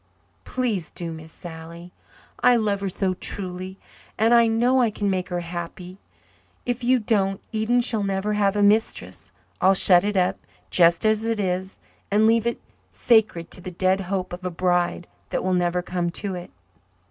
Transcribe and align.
Please 0.45 0.89
do, 0.89 1.11
Miss 1.11 1.31
Sally. 1.31 1.91
I 2.39 2.55
love 2.55 2.81
her 2.81 2.89
so 2.89 3.13
truly 3.13 3.77
and 4.17 4.33
I 4.33 4.47
know 4.47 4.81
I 4.81 4.89
can 4.89 5.11
make 5.11 5.29
her 5.29 5.41
happy. 5.41 5.99
If 6.65 6.83
you 6.83 6.97
don't, 6.97 7.39
Eden 7.51 7.81
shall 7.81 8.01
never 8.01 8.33
have 8.33 8.55
a 8.55 8.63
mistress. 8.63 9.31
I'll 9.61 9.75
shut 9.75 10.03
it 10.03 10.17
up, 10.17 10.39
just 10.71 11.05
as 11.05 11.23
it 11.23 11.39
is, 11.39 11.77
and 12.09 12.25
leave 12.25 12.47
it 12.47 12.59
sacred 12.91 13.51
to 13.51 13.61
the 13.61 13.69
dead 13.69 14.01
hope 14.01 14.33
of 14.33 14.43
a 14.43 14.49
bride 14.49 15.05
that 15.29 15.43
will 15.43 15.53
never 15.53 15.83
come 15.83 16.09
to 16.09 16.33
it." 16.33 16.49